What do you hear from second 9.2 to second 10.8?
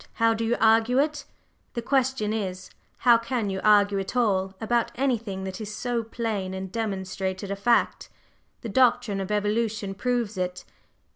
of evolution proves it.